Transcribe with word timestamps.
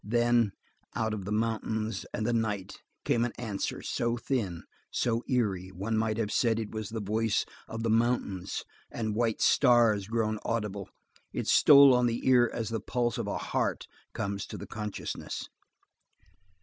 Then 0.03 0.53
out 0.95 1.13
of 1.13 1.25
the 1.25 1.31
mountains 1.31 2.07
and 2.11 2.25
the 2.25 2.33
night 2.33 2.79
came 3.05 3.23
an 3.23 3.33
answer 3.33 3.83
so 3.83 4.17
thin, 4.17 4.63
so 4.89 5.21
eerie, 5.29 5.69
one 5.69 5.95
might 5.95 6.17
have 6.17 6.31
said 6.31 6.59
it 6.59 6.71
was 6.71 6.89
the 6.89 6.99
voice 6.99 7.45
of 7.67 7.83
the 7.83 7.89
mountains 7.91 8.65
and 8.89 9.13
white 9.13 9.41
stars 9.41 10.07
grown 10.07 10.39
audible; 10.43 10.89
it 11.33 11.45
stole 11.47 11.93
on 11.93 12.07
the 12.07 12.27
ear 12.27 12.49
as 12.51 12.69
the 12.69 12.81
pulse 12.81 13.19
of 13.19 13.27
a 13.27 13.37
heart 13.37 13.85
comes 14.11 14.47
to 14.47 14.57
the 14.57 14.65
consciousness. 14.65 15.47